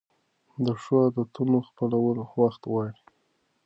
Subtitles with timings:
[0.65, 3.01] د ښو عادتونو خپلول وخت غواړي.